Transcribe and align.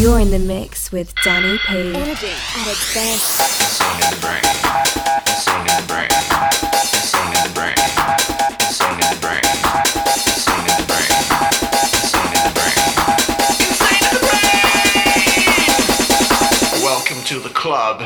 You're 0.00 0.18
in 0.18 0.30
the 0.30 0.38
mix 0.38 0.90
with 0.90 1.12
Danny 1.22 1.58
P. 1.58 1.76
Energy 1.94 2.28
at 2.30 2.66
its 2.66 2.94
best. 2.94 3.38
Welcome 16.82 17.22
to 17.24 17.38
the 17.38 17.50
club. 17.50 18.00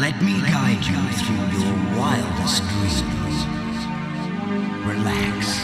Let 0.00 0.22
me 0.22 0.40
guide 0.40 0.86
you 0.86 0.96
through 1.18 1.58
your 1.58 1.74
wildest 1.98 2.62
dreams. 2.68 3.02
Relax 4.86 5.58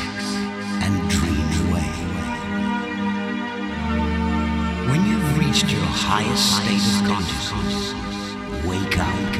and 0.82 1.08
dream 1.08 1.48
away. 1.68 1.92
When 4.90 5.06
you've 5.06 5.38
reached 5.38 5.70
your 5.70 5.86
highest 5.86 6.56
state 6.56 6.82
of 6.82 7.06
consciousness, 7.06 7.94
wake 8.66 8.98
up. 8.98 9.33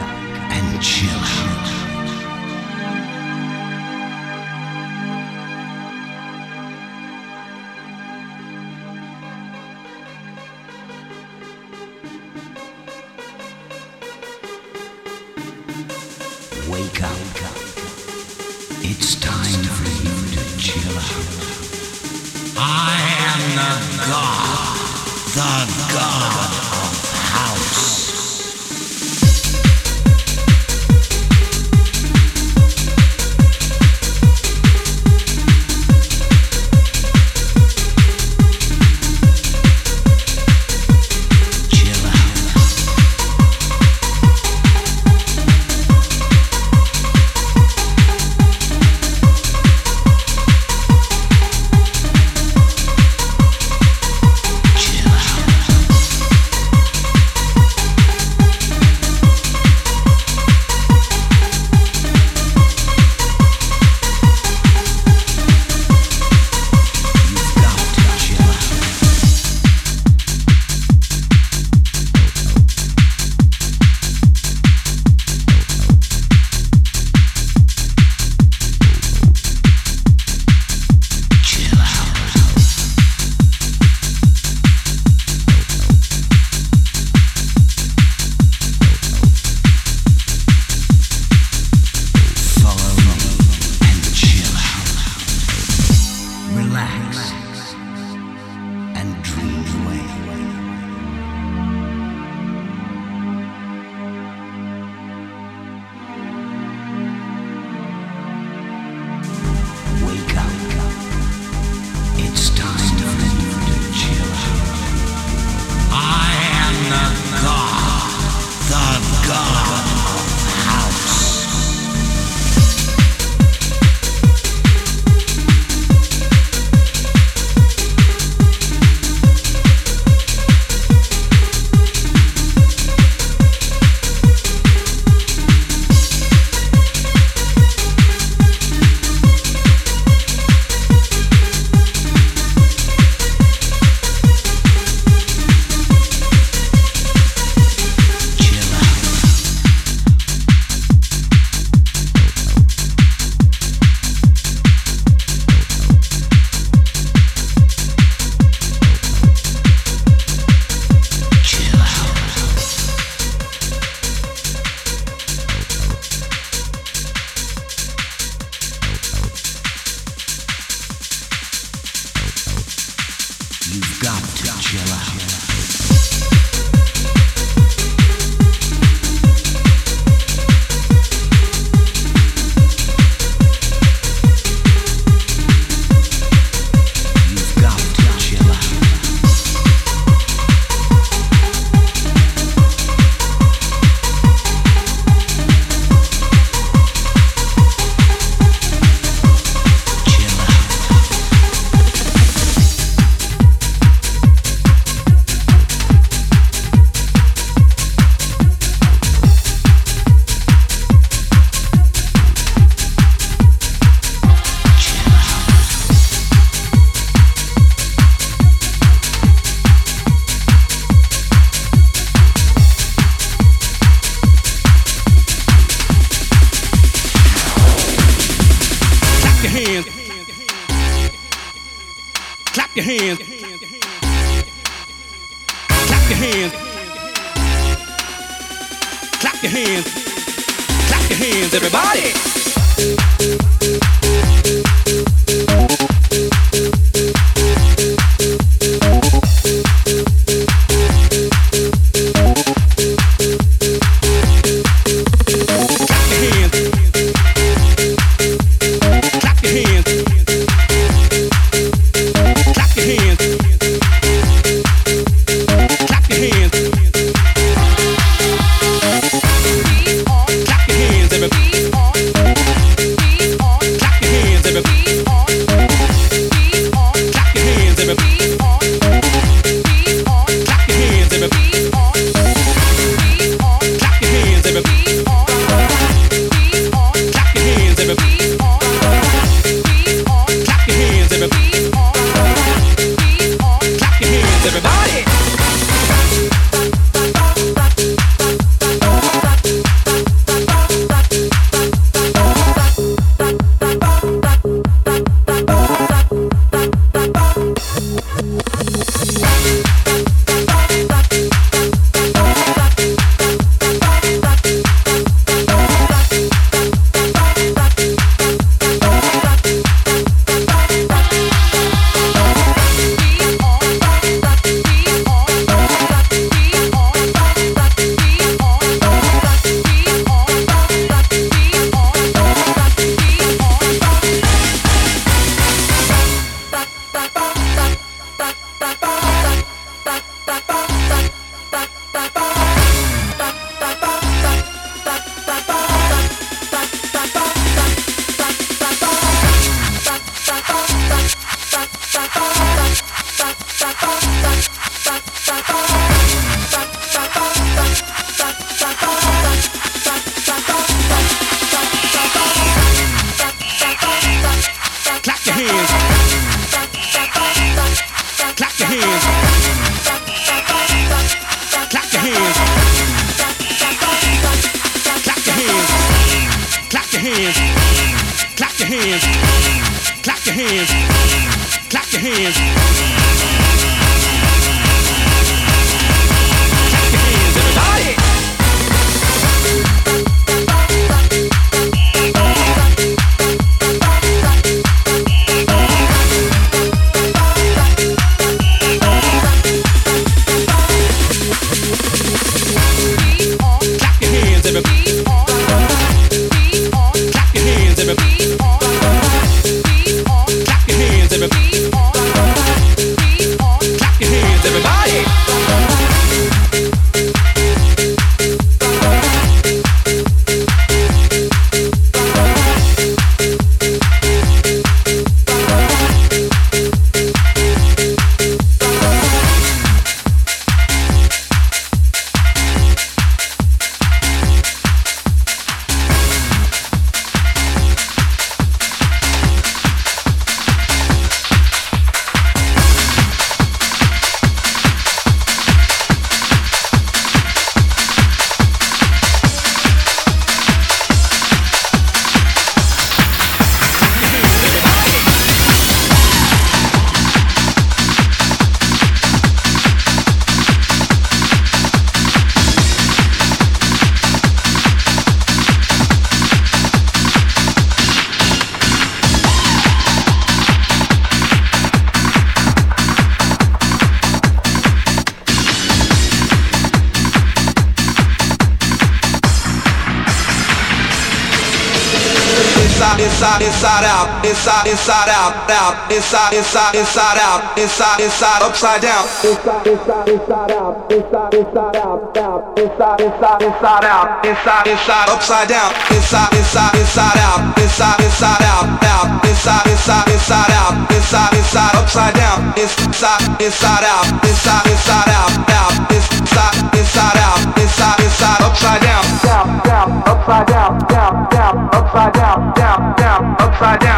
Inside 484.25 484.55
inside, 484.55 484.67
inside 484.71 485.09
out, 485.09 485.33
out, 485.51 485.91
inside, 485.91 486.33
inside, 486.35 486.75
inside 486.75 487.19
out, 487.19 487.59
inside, 487.59 488.01
inside, 488.01 488.43
upside 488.43 488.81
down. 488.81 489.05
Inside, 489.25 489.67
inside, 489.67 490.09
inside 490.09 490.51
out, 490.53 490.93
inside, 490.93 491.35
inside 491.35 491.77
out, 491.77 492.17
out, 492.17 492.59
inside, 492.59 493.01
inside, 493.01 493.43
inside 493.43 493.85
out, 493.85 494.25
inside, 494.25 494.67
inside, 494.67 495.09
upside 495.09 495.49
down. 495.49 495.71
Inside, 495.91 496.33
inside, 496.37 496.75
inside 496.77 497.19
out, 497.19 497.41
inside, 497.59 498.01
inside 498.01 498.43
out, 498.45 498.67
out, 498.85 499.09
inside, 499.25 499.67
inside, 499.67 500.07
inside 500.13 500.53
out, 500.53 500.75
inside, 500.91 501.33
inside, 501.35 501.75
upside 501.75 502.15
down. 502.15 502.39
Inside, 502.55 503.25
inside 503.41 503.85
out, 503.85 504.07
inside, 504.25 504.67
inside 504.69 505.09
out, 505.09 505.33
out, 505.51 505.73
inside, 505.91 506.55
inside 506.77 507.19
out, 507.19 507.41
inside, 507.59 507.99
inside, 508.01 508.41
upside 508.45 508.81
down. 508.83 509.05
Down, 509.25 509.49
down, 509.65 509.89
upside 510.07 510.47
down, 510.47 510.79
down, 510.87 511.29
down, 511.31 511.69
upside 511.73 512.13
down, 512.15 512.53
down, 512.55 512.95
down, 512.97 513.37
upside 513.41 513.81
down, 513.81 513.81
down, 513.81 513.94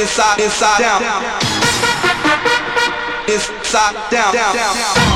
inside, 0.00 0.40
inside, 0.40 0.78
down, 0.80 1.02
inside, 3.28 4.10
down, 4.10 4.32
down. 4.34 5.09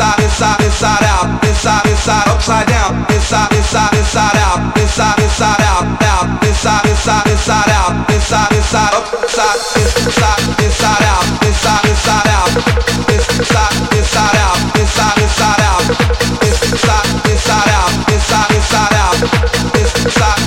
Inside, 0.00 0.24
inside, 0.24 0.60
inside 0.64 1.04
out, 1.12 1.44
inside, 1.44 1.84
inside, 1.84 2.26
upside 2.28 2.66
down, 2.68 3.04
inside, 3.12 3.52
inside, 3.52 3.92
inside 3.92 4.36
out, 4.48 4.76
inside, 4.80 5.18
inside 5.20 5.60
out, 5.60 5.84
out, 6.08 6.42
inside, 6.42 6.86
inside, 6.88 7.26
inside 7.28 7.68
out, 7.68 7.92
inside, 8.08 8.52
inside, 8.56 8.94
upside, 8.96 9.60
inside, 9.76 10.40
inside 10.64 11.04
out, 11.04 11.24
inside, 11.44 11.84
inside 11.84 12.28
out, 12.32 12.48
inside, 13.12 13.76
inside 13.92 14.36
out, 14.40 14.56
inside, 14.80 15.20
inside 15.20 15.60
out, 15.68 15.84
inside, 16.48 17.08
inside 17.28 17.68
out, 17.68 17.92
inside, 18.08 18.48
inside 18.56 18.94
out, 18.96 19.20
inside, 19.76 20.39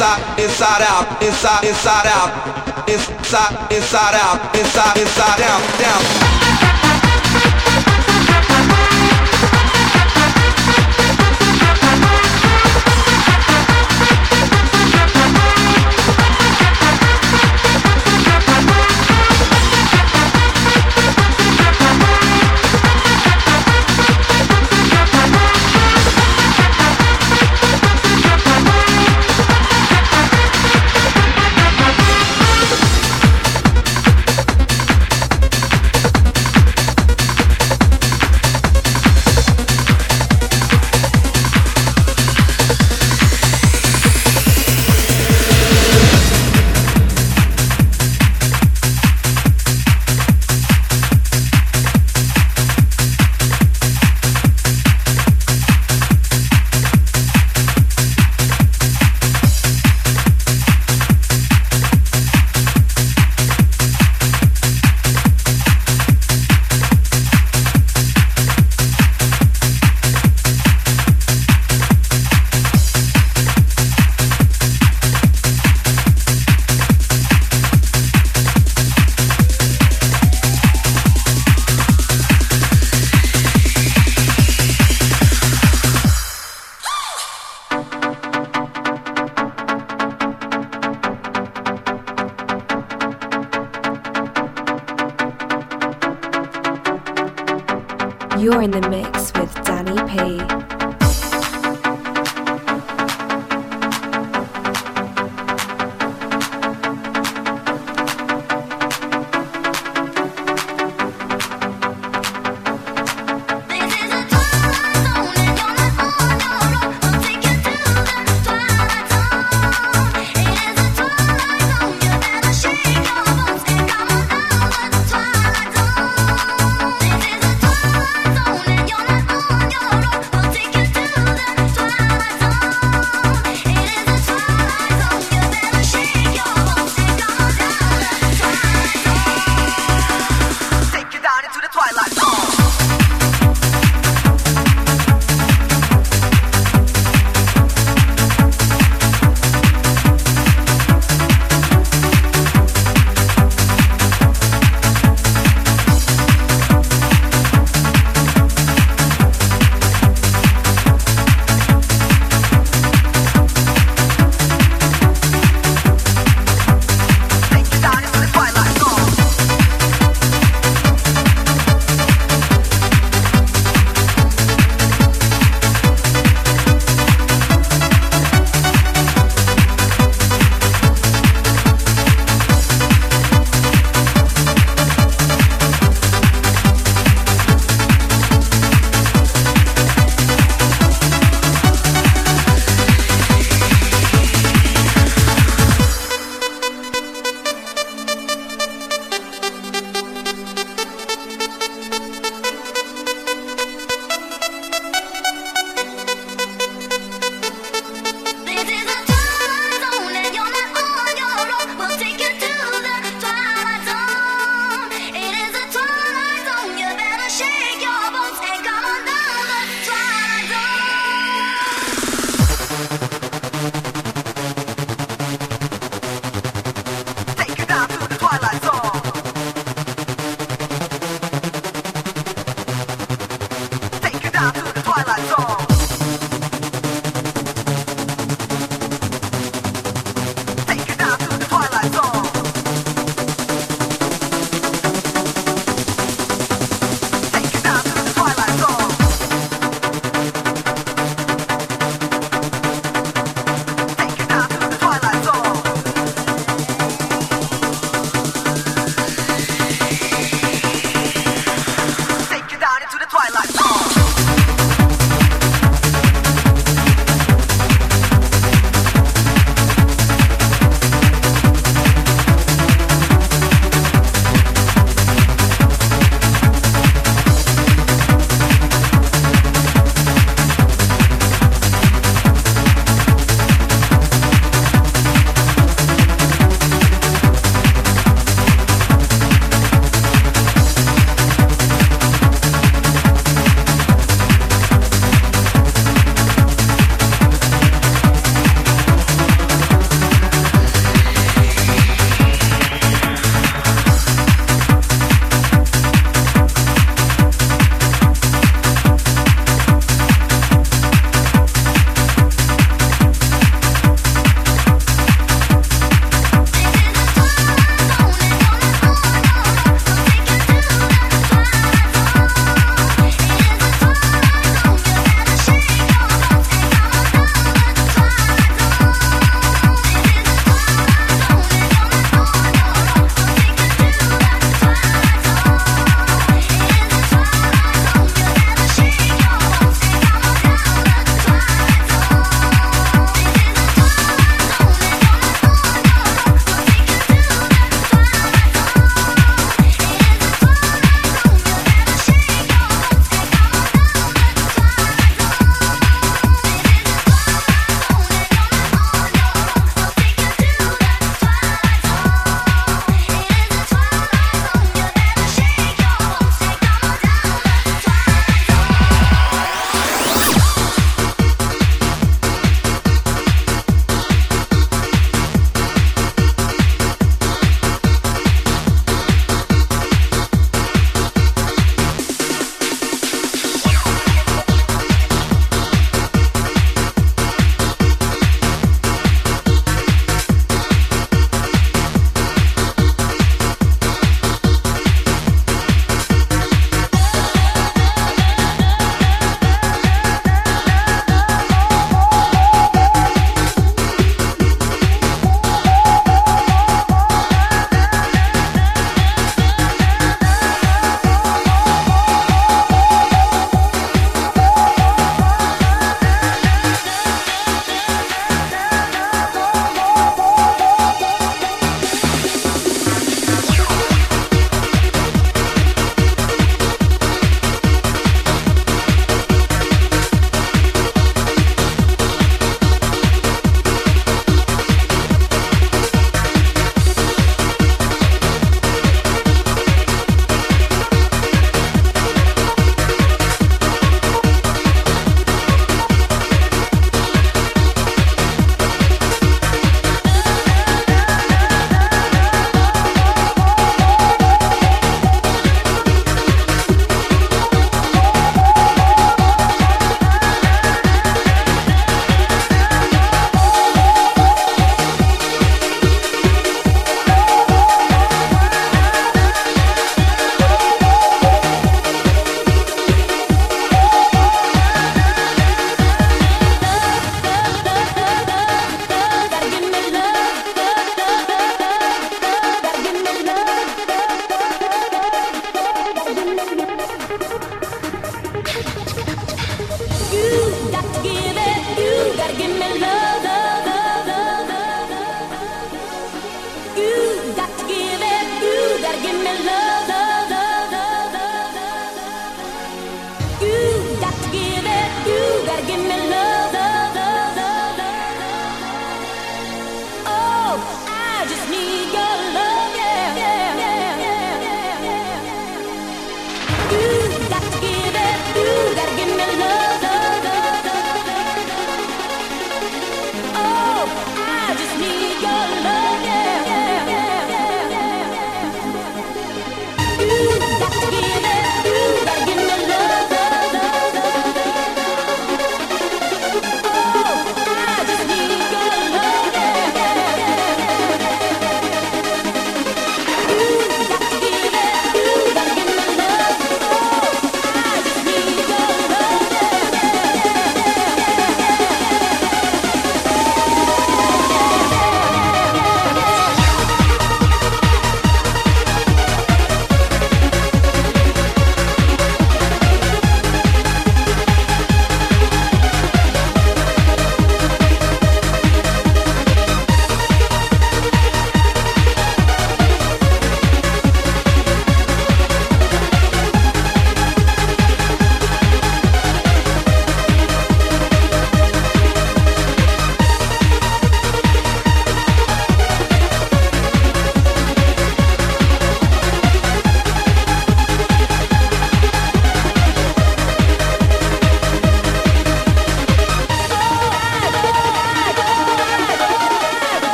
inside, 0.00 0.40
inside 0.40 0.82
out, 0.82 1.22
inside, 1.22 1.64
inside 1.68 2.06
out, 2.06 2.88
inside, 2.88 3.70
inside 3.70 4.14
out, 4.14 4.56
inside, 4.56 4.96
inside 4.96 5.40
out, 5.42 5.78
down. 5.78 6.39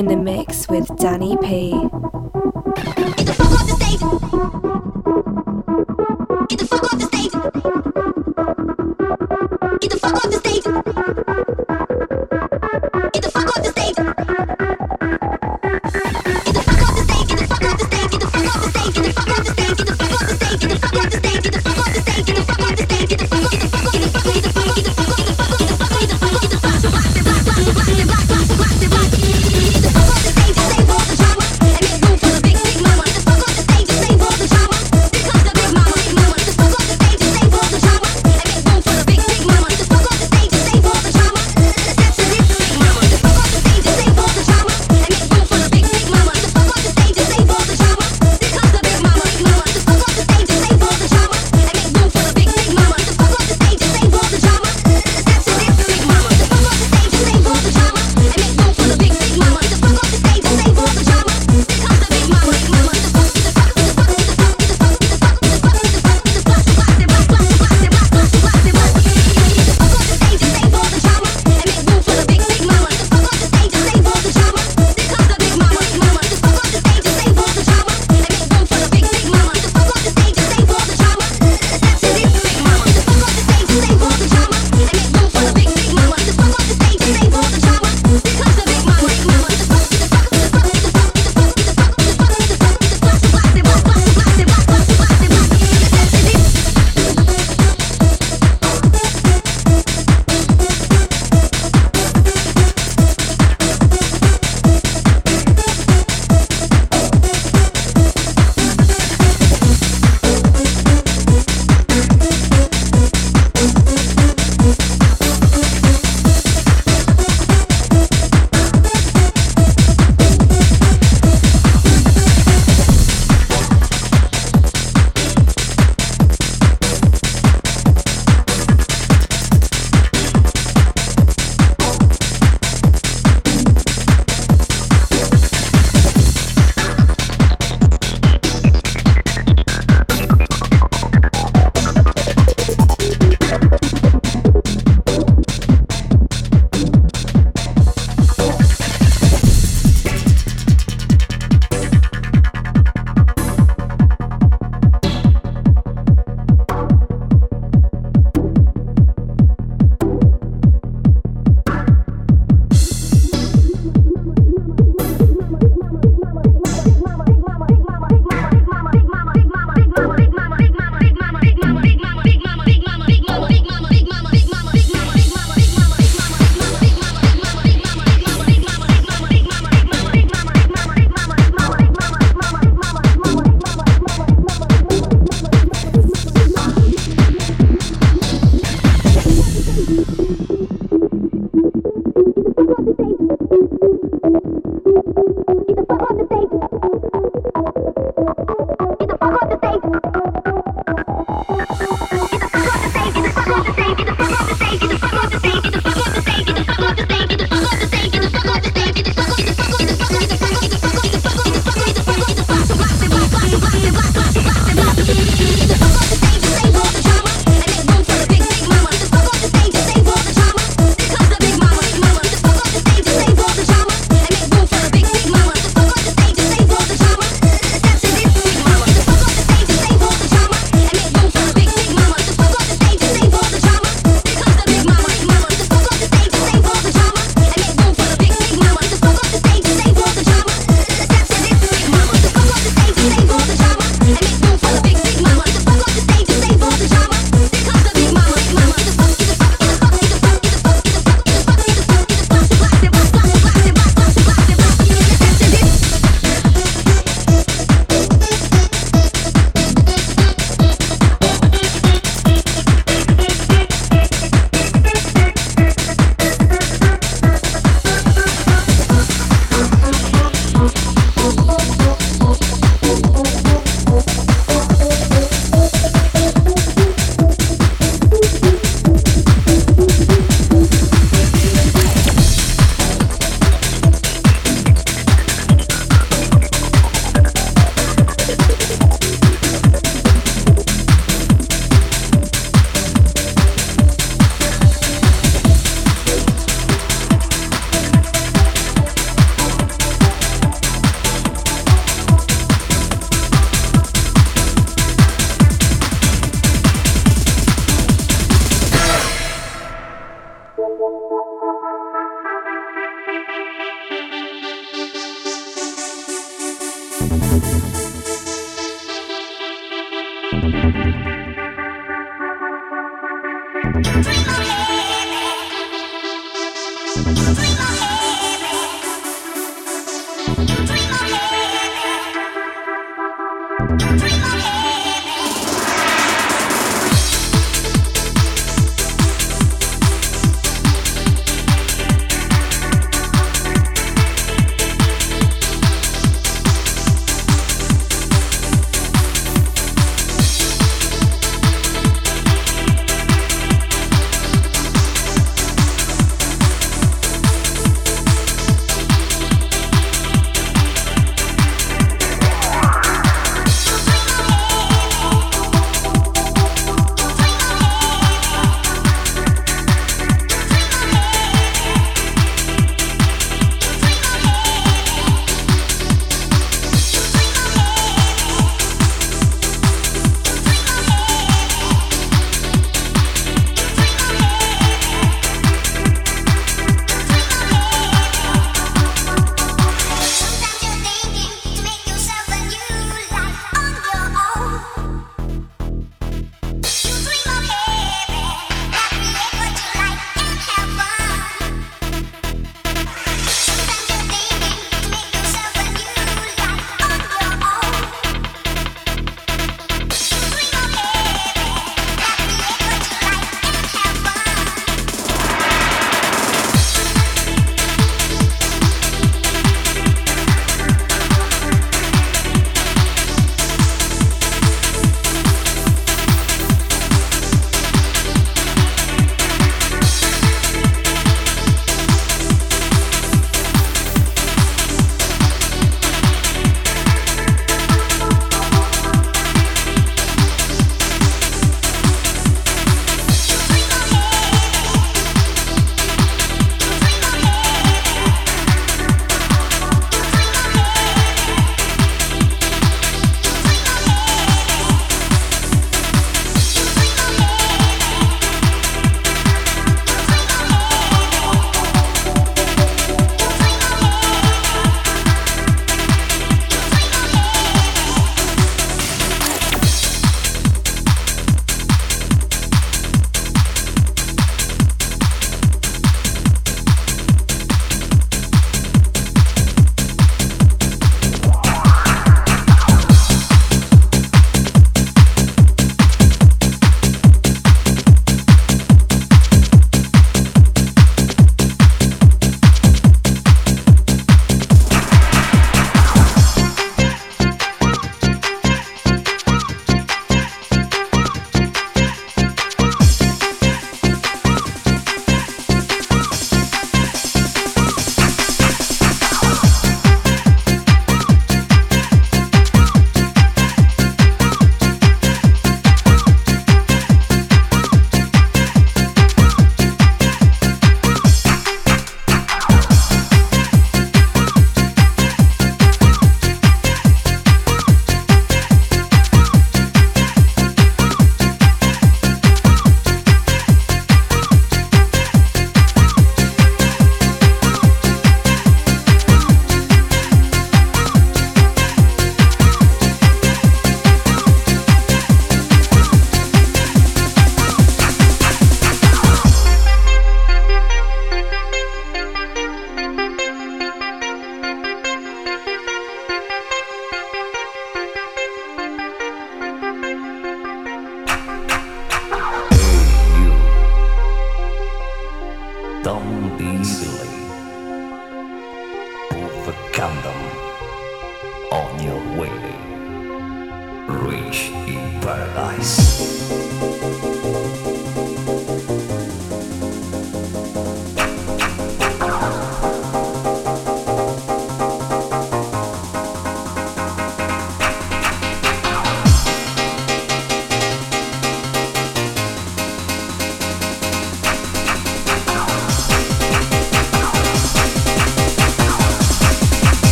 in 0.00 0.06
the 0.06 0.16
mix 0.16 0.66
with 0.66 0.88
Danny 0.96 1.36
P. 1.42 1.89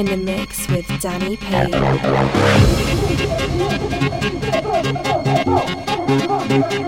In 0.00 0.06
the 0.06 0.16
mix 0.16 0.66
with 0.68 0.86
Danny 1.02 1.36
Payne. 1.36 1.70